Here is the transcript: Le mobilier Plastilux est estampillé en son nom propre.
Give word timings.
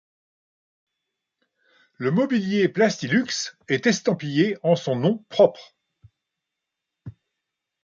Le 1.99 2.09
mobilier 2.09 2.67
Plastilux 2.67 3.51
est 3.67 3.85
estampillé 3.85 4.57
en 4.63 4.75
son 4.75 4.95
nom 4.95 5.23
propre. 5.29 5.75